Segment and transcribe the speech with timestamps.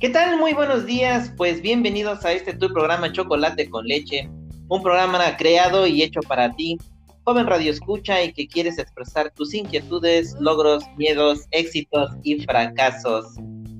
[0.00, 0.38] ¿Qué tal?
[0.38, 1.32] Muy buenos días.
[1.36, 4.28] Pues bienvenidos a este tu programa Chocolate con Leche,
[4.68, 6.78] un programa creado y hecho para ti,
[7.24, 13.26] joven radio escucha y que quieres expresar tus inquietudes, logros, miedos, éxitos y fracasos.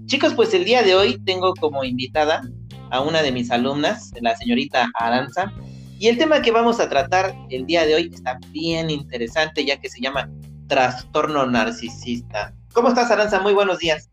[0.07, 2.43] Chicos, pues el día de hoy tengo como invitada
[2.91, 5.53] a una de mis alumnas, la señorita Aranza,
[6.01, 9.79] y el tema que vamos a tratar el día de hoy está bien interesante ya
[9.79, 10.31] que se llama
[10.67, 12.55] trastorno narcisista.
[12.73, 13.39] ¿Cómo estás, Aranza?
[13.41, 14.09] Muy buenos días.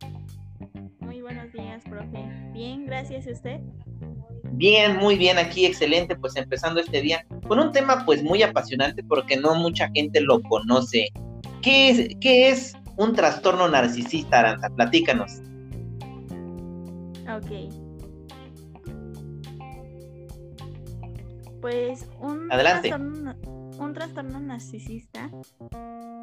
[0.99, 2.25] Muy buenos días, profe.
[2.51, 3.61] Bien, gracias a usted.
[4.51, 9.01] Bien, muy bien, aquí excelente, pues empezando este día con un tema pues muy apasionante
[9.03, 11.07] porque no mucha gente lo conoce.
[11.61, 14.69] ¿Qué es, qué es un trastorno narcisista, Aranza?
[14.75, 15.39] Platícanos.
[17.33, 17.86] Ok.
[21.61, 22.89] Pues un Adelante.
[22.89, 23.35] trastorno,
[23.79, 25.31] un trastorno narcisista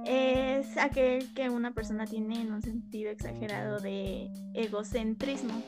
[0.06, 5.62] es aquel que una persona tiene en un sentido exagerado de egocentrismo.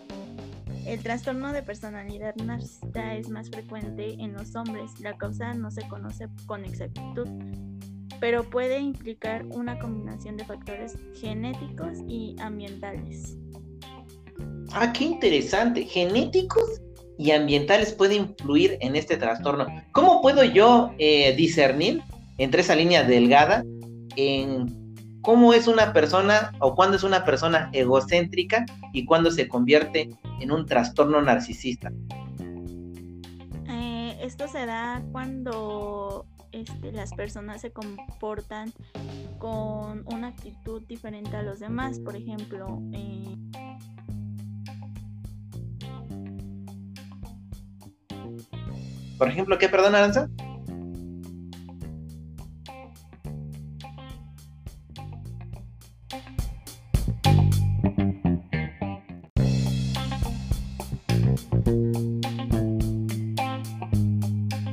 [0.86, 5.00] El trastorno de personalidad narcisista es más frecuente en los hombres.
[5.00, 7.26] La causa no se conoce con exactitud,
[8.20, 13.36] pero puede implicar una combinación de factores genéticos y ambientales.
[14.72, 15.84] Ah, qué interesante.
[15.84, 16.80] Genéticos
[17.18, 19.66] y ambientales pueden influir en este trastorno.
[19.92, 22.02] ¿Cómo puedo yo eh, discernir
[22.38, 23.64] entre esa línea delgada
[24.16, 24.86] en
[25.22, 30.52] cómo es una persona o cuándo es una persona egocéntrica y cuándo se convierte en
[30.52, 31.90] un trastorno narcisista?
[33.68, 38.72] Eh, esto se da cuando este, las personas se comportan
[39.38, 41.98] con una actitud diferente a los demás.
[41.98, 43.36] Por ejemplo, eh,
[49.18, 50.28] Por ejemplo, ¿qué, perdón, Aranza?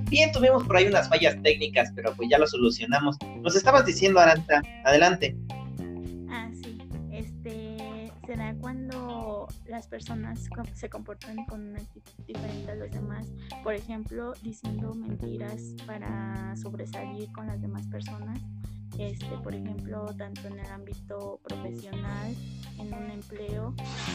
[0.10, 3.18] Bien, tuvimos por ahí unas fallas técnicas, pero pues ya lo solucionamos.
[3.42, 5.36] Nos estabas diciendo, Aranza, adelante.
[9.88, 13.28] Personas se comportan con una actitud diferente a los demás.
[13.64, 18.40] Por ejemplo, diciendo mentiras para sobresalir con las demás personas.
[19.00, 22.36] Este, por ejemplo, tanto en el ámbito profesional,
[22.78, 23.74] en un empleo,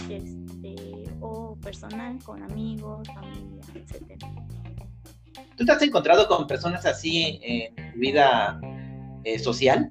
[0.08, 0.76] este,
[1.20, 4.28] o personal, con amigos, familia, etcétera.
[5.56, 8.60] ¿Tú te has encontrado con personas así en tu vida
[9.24, 9.90] eh, social?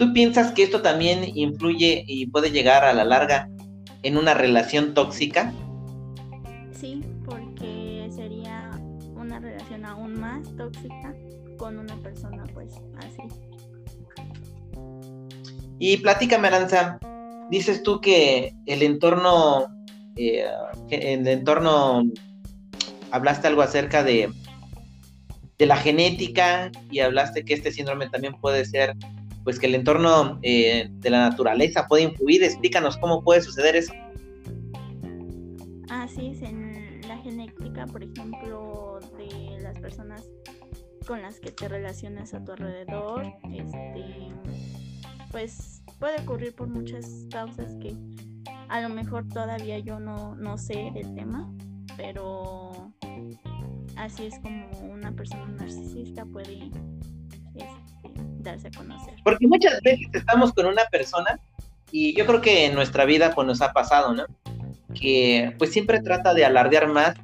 [0.00, 3.50] ¿Tú piensas que esto también influye y puede llegar a la larga
[4.02, 5.52] en una relación tóxica?
[6.72, 8.70] Sí, porque sería
[9.14, 11.14] una relación aún más tóxica
[11.58, 13.20] con una persona pues así.
[15.78, 16.98] Y platícame, Aranza,
[17.50, 19.66] dices tú que el entorno,
[20.16, 20.46] eh,
[20.88, 22.04] el entorno,
[23.10, 24.32] hablaste algo acerca de,
[25.58, 28.96] de la genética y hablaste que este síndrome también puede ser,
[29.44, 32.42] pues que el entorno eh, de la naturaleza puede influir.
[32.42, 33.92] Explícanos cómo puede suceder eso.
[35.88, 40.28] Así es, en la genética, por ejemplo, de las personas
[41.06, 44.28] con las que te relacionas a tu alrededor, este,
[45.30, 47.96] pues puede ocurrir por muchas causas que
[48.68, 51.52] a lo mejor todavía yo no, no sé del tema,
[51.96, 52.92] pero
[53.96, 56.70] así es como una persona narcisista puede
[58.42, 59.14] darse a conocer.
[59.24, 61.38] Porque muchas veces estamos con una persona
[61.92, 64.24] y yo creo que en nuestra vida pues nos ha pasado, ¿no?
[64.94, 67.14] Que pues siempre trata de alardear más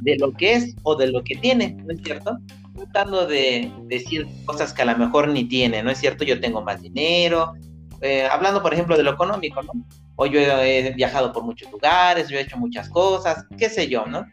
[0.00, 2.38] de lo que es o de lo que tiene, ¿no es cierto?
[2.74, 6.24] Tratando de decir cosas que a lo mejor ni tiene, ¿no es cierto?
[6.24, 7.54] Yo tengo más dinero,
[8.00, 9.72] eh, hablando por ejemplo de lo económico, ¿no?
[10.16, 14.04] O yo he viajado por muchos lugares, yo he hecho muchas cosas, qué sé yo,
[14.06, 14.26] ¿no?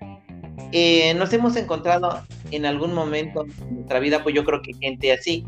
[0.71, 5.11] Eh, nos hemos encontrado en algún momento en nuestra vida, pues yo creo que gente
[5.11, 5.45] así,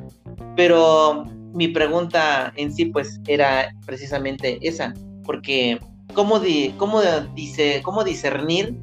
[0.56, 4.94] pero mi pregunta en sí pues era precisamente esa,
[5.24, 5.80] porque
[6.14, 6.42] ¿cómo,
[6.78, 7.02] cómo,
[7.36, 8.78] dice, cómo discernir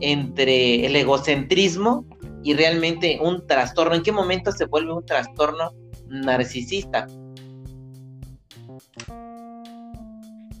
[0.00, 2.04] entre el egocentrismo
[2.42, 3.94] y realmente un trastorno?
[3.94, 5.72] ¿En qué momento se vuelve un trastorno
[6.08, 7.06] narcisista?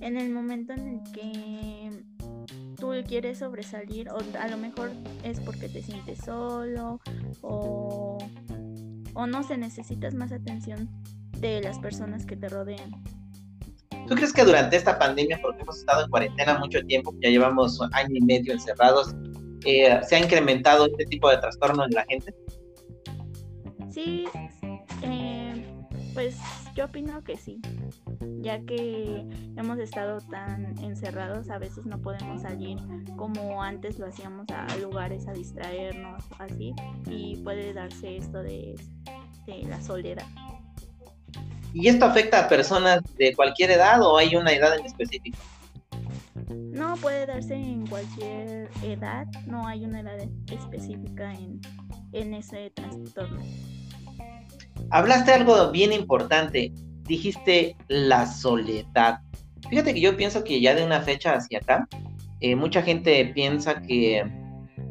[0.00, 2.02] En el momento en el que
[2.76, 4.90] tú quieres sobresalir, o a lo mejor
[5.22, 7.00] es porque te sientes solo,
[7.40, 8.11] o,
[9.14, 10.88] o no sé, necesitas más atención
[11.38, 13.02] de las personas que te rodean.
[14.08, 17.80] ¿Tú crees que durante esta pandemia, porque hemos estado en cuarentena mucho tiempo, ya llevamos
[17.92, 19.14] año y medio encerrados,
[19.64, 22.34] eh, se ha incrementado este tipo de trastorno en la gente?
[23.90, 24.24] Sí,
[25.02, 25.64] eh,
[26.14, 26.36] pues
[26.74, 27.60] yo opino que sí,
[28.42, 32.78] ya que hemos estado tan encerrados, a veces no podemos salir
[33.16, 36.74] como antes lo hacíamos a lugares a distraernos, así,
[37.08, 38.74] y puede darse esto de,
[39.46, 40.26] de la soledad.
[41.72, 45.38] ¿Y esto afecta a personas de cualquier edad o hay una edad en específico?
[46.48, 50.18] No, puede darse en cualquier edad, no hay una edad
[50.50, 51.60] específica en,
[52.12, 53.40] en ese trastorno.
[54.90, 56.72] Hablaste algo bien importante,
[57.04, 59.18] dijiste la soledad.
[59.68, 61.88] Fíjate que yo pienso que ya de una fecha hacia acá,
[62.40, 64.24] eh, mucha gente piensa que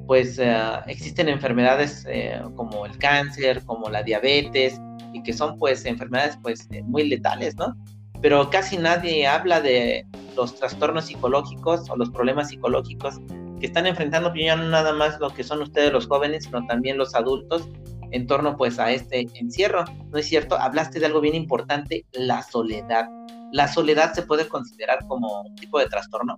[0.08, 0.56] pues eh,
[0.88, 4.80] existen enfermedades eh, como el cáncer, como la diabetes,
[5.14, 7.76] y que son pues enfermedades pues muy letales, ¿no?
[8.22, 10.06] Pero casi nadie habla de
[10.36, 13.20] los trastornos psicológicos o los problemas psicológicos
[13.60, 16.98] que están enfrentando ya no nada más lo que son ustedes los jóvenes, sino también
[16.98, 17.68] los adultos
[18.12, 19.86] en torno pues a este encierro.
[20.12, 20.56] ¿No es cierto?
[20.56, 23.10] Hablaste de algo bien importante, la soledad.
[23.52, 26.38] ¿La soledad se puede considerar como un tipo de trastorno?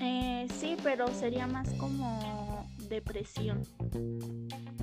[0.00, 3.62] Eh, sí, pero sería más como depresión.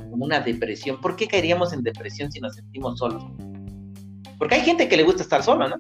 [0.10, 1.00] Como una depresión.
[1.00, 3.24] ¿Por qué caeríamos en depresión si nos sentimos solos?
[4.38, 5.78] Porque hay gente que le gusta estar sola, ¿no?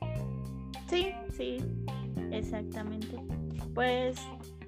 [0.89, 1.57] Sí, sí,
[2.31, 3.17] exactamente.
[3.73, 4.17] Pues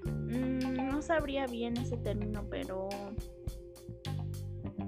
[0.04, 2.90] mm, no sabría bien ese término, pero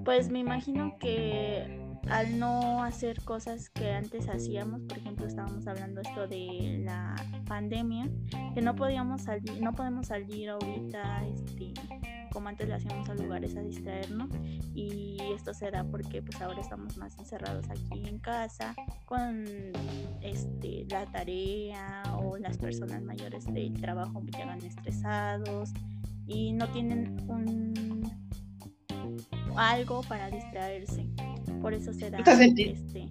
[0.04, 6.00] pues me imagino que al no hacer cosas que antes hacíamos, por ejemplo, estábamos hablando
[6.00, 7.14] esto de la
[7.46, 8.08] pandemia,
[8.54, 11.74] que no podíamos salir, no podemos salir ahorita, este,
[12.32, 14.30] como antes lo hacíamos a lugares a distraernos
[14.74, 19.44] y esto se da porque pues ahora estamos más encerrados aquí en casa con
[20.20, 25.72] este la tarea o las personas mayores del trabajo llegan estresados
[26.26, 27.89] y no tienen un
[29.56, 31.06] algo para distraerse.
[31.60, 33.08] Por eso se da ¿Tú te este...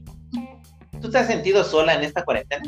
[1.01, 2.63] ¿Tú te has sentido sola en esta cuarentena?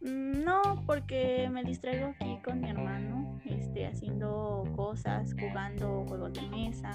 [0.00, 6.42] Mm, no, porque me distraigo aquí con mi hermano, este, haciendo cosas, jugando juegos de
[6.42, 6.90] mesa.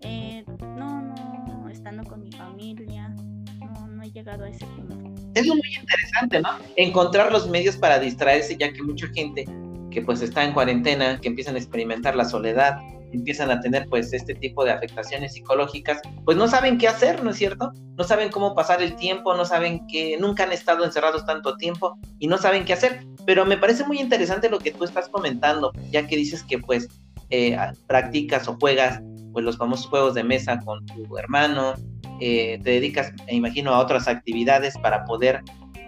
[0.00, 0.44] Eh,
[0.76, 3.08] no, no, estando con mi familia.
[3.58, 4.94] No, no he llegado a ese punto.
[5.34, 6.50] Es muy interesante, ¿no?
[6.76, 9.46] Encontrar los medios para distraerse, ya que mucha gente
[9.90, 12.78] que pues está en cuarentena, que empiezan a experimentar la soledad,
[13.14, 17.30] empiezan a tener pues este tipo de afectaciones psicológicas, pues no saben qué hacer, ¿no
[17.30, 17.72] es cierto?
[17.96, 21.98] No saben cómo pasar el tiempo, no saben que nunca han estado encerrados tanto tiempo
[22.18, 23.04] y no saben qué hacer.
[23.26, 26.88] Pero me parece muy interesante lo que tú estás comentando, ya que dices que pues
[27.30, 27.56] eh,
[27.86, 29.00] practicas o juegas
[29.32, 31.74] pues los famosos juegos de mesa con tu hermano,
[32.20, 35.42] eh, te dedicas, me imagino, a otras actividades para poder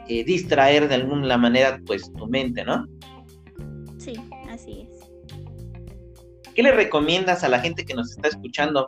[0.09, 2.87] eh, distraer de alguna manera pues tu mente, ¿no?
[3.99, 4.15] Sí,
[4.49, 4.96] así es.
[6.57, 8.87] ¿Qué le recomiendas a la gente que nos está escuchando,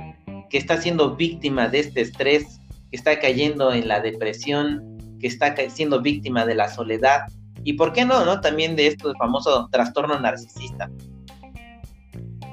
[0.49, 5.55] que está siendo víctima de este estrés, que está cayendo en la depresión, que está
[5.69, 7.26] siendo víctima de la soledad
[7.65, 8.41] y, ¿por qué no, no?
[8.41, 10.91] También de este famoso trastorno narcisista.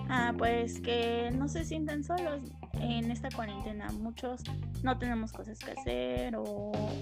[0.10, 2.42] Ah, pues que no se sientan solos
[2.74, 3.88] en esta cuarentena.
[4.02, 4.42] Muchos
[4.84, 6.44] no tenemos cosas que hacer o,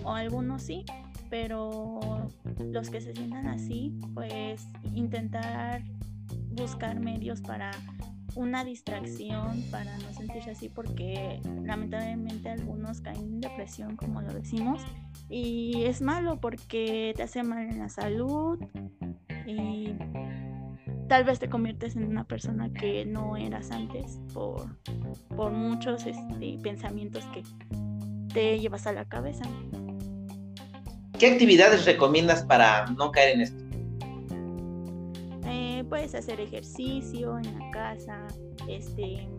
[0.03, 0.85] o, algunos sí,
[1.31, 2.29] pero
[2.59, 5.81] los que se sientan así, pues intentar
[6.55, 7.71] buscar medios para
[8.35, 14.81] una distracción, para no sentirse así, porque lamentablemente algunos caen en depresión, como lo decimos,
[15.29, 18.59] y es malo porque te hace mal en la salud
[19.45, 19.93] y
[21.07, 24.77] tal vez te conviertes en una persona que no eras antes por,
[25.35, 27.43] por muchos este, pensamientos que
[28.33, 29.45] te llevas a la cabeza.
[31.19, 33.62] ¿Qué actividades recomiendas para no caer en esto?
[35.93, 38.25] Puedes hacer ejercicio en la casa,
[38.67, 39.29] este,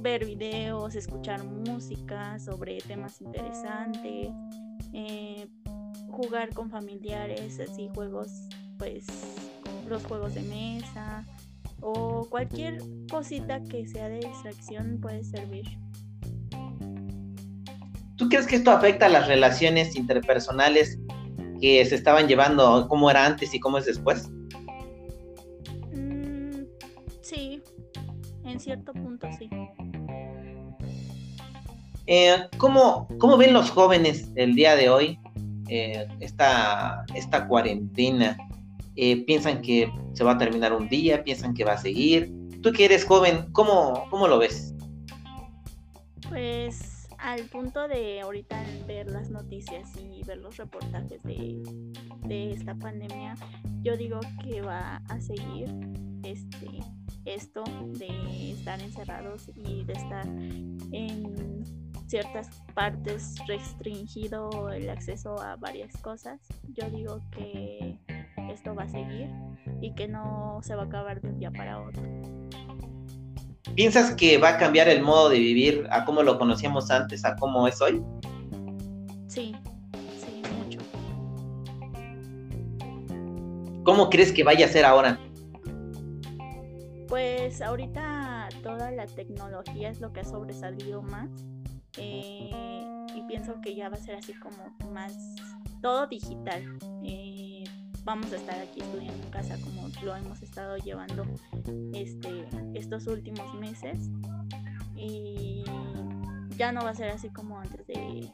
[0.00, 4.28] ver videos, escuchar música sobre temas interesantes,
[4.92, 5.48] eh,
[6.12, 8.30] jugar con familiares, así juegos,
[8.78, 9.04] pues
[9.88, 11.26] los juegos de mesa
[11.80, 12.78] o cualquier
[13.10, 15.66] cosita que sea de distracción puede servir.
[18.14, 21.00] ¿Tú crees que esto afecta a las relaciones interpersonales
[21.60, 24.30] que se estaban llevando, cómo era antes y cómo es después?
[28.58, 29.48] En cierto punto sí.
[32.06, 33.06] Eh, ¿cómo,
[33.38, 35.18] ven los jóvenes el día de hoy
[35.68, 38.36] eh, esta, esta cuarentena?
[38.96, 41.22] Eh, ¿Piensan que se va a terminar un día?
[41.22, 42.32] ¿Piensan que va a seguir?
[42.62, 44.74] Tú que eres joven, ¿cómo, cómo lo ves?
[46.28, 51.62] Pues al punto de ahorita ver las noticias y ver los reportajes de,
[52.26, 53.36] de esta pandemia,
[53.82, 55.74] yo digo que va a seguir
[56.24, 56.80] este
[57.34, 57.62] esto
[57.98, 61.64] de estar encerrados y de estar en
[62.06, 66.40] ciertas partes restringido el acceso a varias cosas,
[66.72, 67.98] yo digo que
[68.50, 69.28] esto va a seguir
[69.82, 72.02] y que no se va a acabar de un día para otro.
[73.74, 77.36] ¿Piensas que va a cambiar el modo de vivir a cómo lo conocíamos antes, a
[77.36, 78.02] cómo es hoy?
[79.28, 79.54] Sí,
[80.18, 80.80] sí, mucho.
[83.84, 85.20] ¿Cómo crees que vaya a ser ahora?
[87.08, 91.30] Pues ahorita toda la tecnología es lo que ha sobresalido más
[91.96, 92.50] eh,
[93.14, 95.14] y pienso que ya va a ser así como más
[95.80, 96.78] todo digital.
[97.02, 97.64] Eh,
[98.04, 101.24] vamos a estar aquí estudiando en casa como lo hemos estado llevando
[101.94, 104.10] este, estos últimos meses
[104.94, 105.64] y
[106.56, 108.30] ya no va a ser así como antes de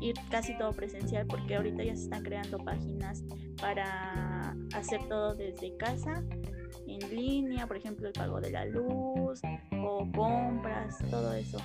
[0.00, 3.22] ir casi todo presencial porque ahorita ya se están creando páginas
[3.60, 6.22] para hacer todo desde casa
[6.94, 9.40] en línea, por ejemplo el pago de la luz
[9.72, 11.58] o compras, todo eso.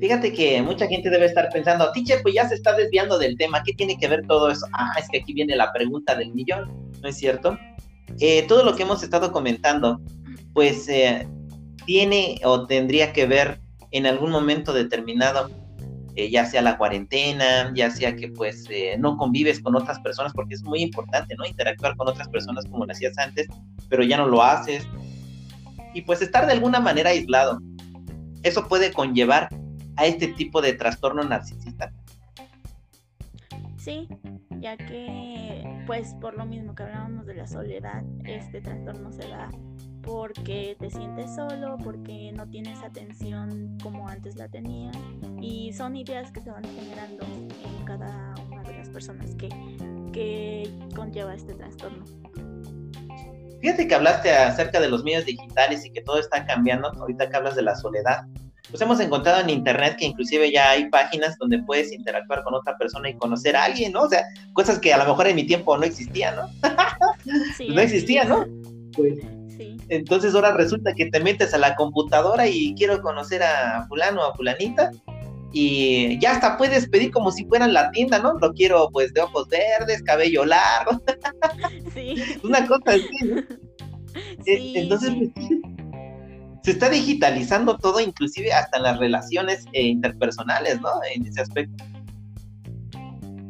[0.00, 3.62] Fíjate que mucha gente debe estar pensando, teacher, pues ya se está desviando del tema,
[3.64, 4.66] ¿qué tiene que ver todo eso?
[4.72, 7.56] Ah, es que aquí viene la pregunta del millón, ¿no es cierto?
[8.20, 10.00] Eh, todo lo que hemos estado comentando,
[10.52, 11.26] pues eh,
[11.86, 13.60] tiene o tendría que ver
[13.90, 15.50] en algún momento determinado,
[16.16, 18.68] eh, ya sea la cuarentena, ya sea que pues
[18.98, 21.46] no convives con otras personas, porque es muy importante, ¿no?
[21.46, 23.48] Interactuar con otras personas como lo hacías antes,
[23.88, 24.86] pero ya no lo haces.
[25.92, 27.60] Y pues estar de alguna manera aislado
[28.44, 29.48] eso puede conllevar
[29.96, 31.92] a este tipo de trastorno narcisista.
[33.78, 34.08] Sí,
[34.60, 39.50] ya que pues por lo mismo que hablábamos de la soledad, este trastorno se da
[40.04, 44.96] porque te sientes solo, porque no tienes atención como antes la tenías
[45.40, 49.48] y son ideas que se van generando en cada una de las personas que,
[50.12, 52.04] que conlleva este trastorno.
[53.60, 57.36] Fíjate que hablaste acerca de los medios digitales y que todo está cambiando, ahorita que
[57.36, 58.24] hablas de la soledad.
[58.70, 62.76] Pues hemos encontrado en internet que inclusive ya hay páginas donde puedes interactuar con otra
[62.76, 64.02] persona y conocer a alguien, ¿no?
[64.02, 66.50] O sea, cosas que a lo mejor en mi tiempo no existían, ¿no?
[67.74, 68.44] no existían, ¿no?
[68.96, 69.18] Pues,
[69.56, 69.76] sí.
[69.88, 74.30] Entonces ahora resulta que te metes a la computadora y quiero conocer a fulano o
[74.30, 74.90] a fulanita
[75.56, 78.34] y ya hasta puedes pedir como si fueran la tienda, ¿no?
[78.40, 81.00] Lo quiero pues de ojos verdes, cabello largo.
[81.94, 82.16] Sí.
[82.42, 83.40] Una cosa así, ¿no?
[84.44, 85.12] Sí, Entonces,
[86.64, 90.90] se está digitalizando todo, inclusive hasta las relaciones eh, interpersonales, ¿no?
[91.14, 91.84] En ese aspecto.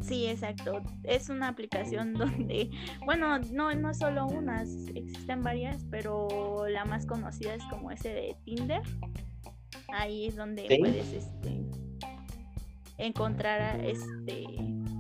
[0.07, 0.83] Sí, exacto.
[1.03, 2.71] Es una aplicación donde,
[3.05, 8.37] bueno, no, no solo unas, existen varias, pero la más conocida es como ese de
[8.45, 8.83] Tinder.
[9.93, 11.65] Ahí es donde puedes este,
[12.99, 14.47] encontrar este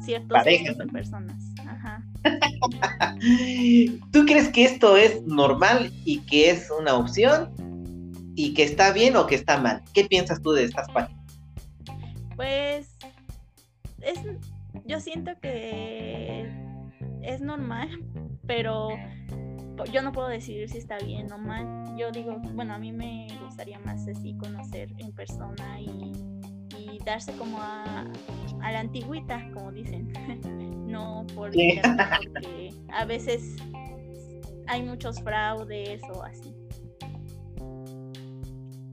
[0.04, 1.42] ciertos tipos de personas.
[1.66, 2.02] Ajá.
[4.12, 7.52] ¿Tú crees que esto es normal y que es una opción?
[8.36, 9.82] ¿Y que está bien o que está mal?
[9.92, 11.24] ¿Qué piensas tú de estas páginas?
[12.36, 12.96] Pues
[14.02, 14.18] es,
[14.84, 16.48] yo siento que
[17.22, 17.88] es normal,
[18.46, 18.88] pero
[19.92, 21.96] yo no puedo decidir si está bien o mal.
[21.96, 26.34] Yo digo, bueno, a mí me gustaría más así conocer en persona y
[27.04, 28.04] darse como a,
[28.60, 30.12] la antigüita, como dicen,
[30.86, 31.50] no por
[32.32, 33.56] porque a veces
[34.66, 36.54] hay muchos fraudes o así.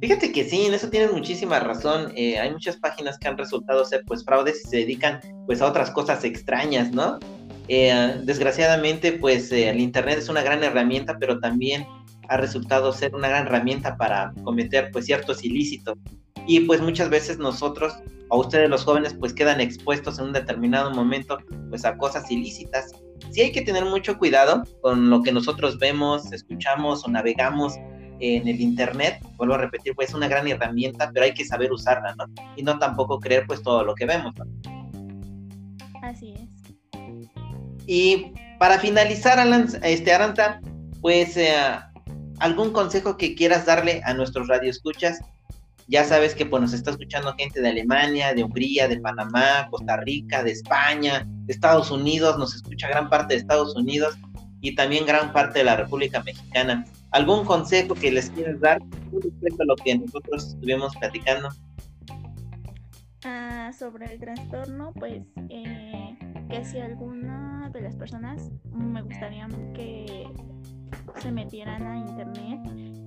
[0.02, 2.12] Fíjate que sí, en eso tienes muchísima razón.
[2.16, 5.68] Eh, hay muchas páginas que han resultado ser pues fraudes y se dedican pues a
[5.68, 7.20] otras cosas extrañas, ¿no?
[7.68, 11.86] Eh, desgraciadamente pues eh, el internet es una gran herramienta, pero también
[12.30, 15.96] ha resultado ser una gran herramienta para cometer pues ciertos ilícitos
[16.48, 17.94] y pues muchas veces nosotros
[18.30, 21.38] o ustedes los jóvenes pues quedan expuestos en un determinado momento
[21.70, 22.92] pues a cosas ilícitas.
[23.30, 27.76] Sí hay que tener mucho cuidado con lo que nosotros vemos, escuchamos o navegamos
[28.22, 31.72] en el internet, vuelvo a repetir, pues es una gran herramienta, pero hay que saber
[31.72, 32.26] usarla, ¿no?
[32.56, 34.46] Y no tampoco creer pues todo lo que vemos, ¿no?
[36.02, 36.50] Así es.
[37.88, 40.62] Y para finalizar, Alan, este Aranta,
[41.02, 41.54] pues eh,
[42.40, 45.20] algún consejo que quieras darle a nuestros radioescuchas
[45.92, 49.98] ya sabes que pues nos está escuchando gente de Alemania, de Hungría, de Panamá, Costa
[49.98, 54.16] Rica, de España, de Estados Unidos, nos escucha gran parte de Estados Unidos
[54.62, 56.86] y también gran parte de la República Mexicana.
[57.12, 61.50] ¿Algún consejo que les quieras dar respecto a lo que nosotros estuvimos platicando?
[63.26, 66.18] Ah, sobre el trastorno, pues eh,
[66.50, 70.26] que si alguna de las personas me gustaría que
[71.22, 72.60] se metieran a internet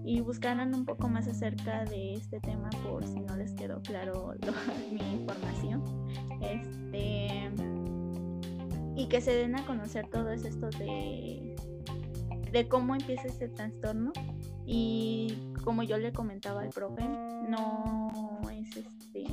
[0.05, 4.35] y buscaran un poco más acerca de este tema por si no les quedó claro
[4.93, 5.83] mi información.
[6.43, 7.51] Este
[8.97, 11.57] y que se den a conocer todo esto de
[12.55, 14.13] de cómo empieza este trastorno
[14.65, 17.03] y como yo le comentaba al profe,
[17.49, 19.27] no es este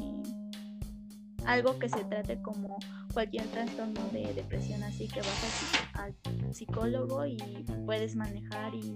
[1.45, 2.77] algo que se trate como
[3.13, 6.15] cualquier trastorno de depresión así que vas al
[6.51, 7.37] psicólogo y
[7.85, 8.95] puedes manejar y,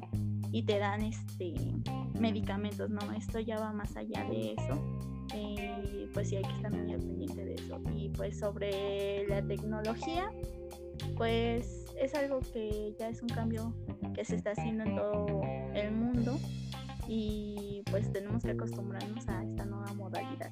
[0.52, 1.54] y, te dan este
[2.20, 4.82] medicamentos, no, esto ya va más allá de eso.
[5.36, 7.82] Y pues sí hay que estar muy al pendiente de eso.
[7.96, 10.32] Y pues sobre la tecnología,
[11.18, 13.74] pues es algo que ya es un cambio
[14.14, 15.42] que se está haciendo en todo
[15.74, 16.40] el mundo
[17.08, 20.52] y pues tenemos que acostumbrarnos a esta nueva modalidad.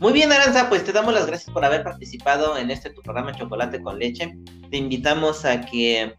[0.00, 3.32] Muy bien, Aranza, pues te damos las gracias por haber participado en este tu programa
[3.32, 4.38] Chocolate con Leche.
[4.70, 6.14] Te invitamos a que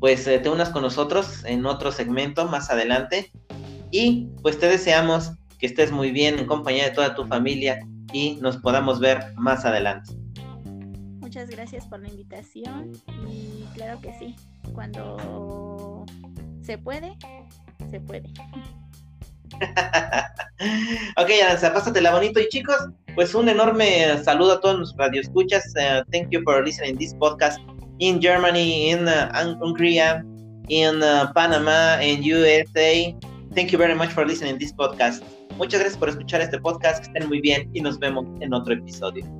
[0.00, 3.30] pues eh, te unas con nosotros en otro segmento más adelante
[3.90, 7.78] y pues te deseamos que estés muy bien en compañía de toda tu familia
[8.12, 10.19] y nos podamos ver más adelante.
[11.30, 12.90] Muchas gracias por la invitación
[13.30, 14.34] y claro que sí,
[14.74, 16.04] cuando
[16.60, 17.16] se puede,
[17.88, 18.28] se puede.
[21.16, 22.40] ok, Aranza, pásatela bonito.
[22.40, 22.74] Y chicos,
[23.14, 25.72] pues un enorme saludo a todos los radioescuchas.
[25.76, 27.60] Uh, thank you for listening this podcast
[28.00, 30.00] in Germany, in uh, Hungary,
[30.66, 33.16] in uh, Panama, in USA.
[33.54, 35.22] Thank you very much for listening this podcast.
[35.58, 37.04] Muchas gracias por escuchar este podcast.
[37.04, 39.39] Que estén muy bien y nos vemos en otro episodio.